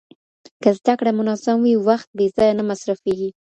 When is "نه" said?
2.59-2.63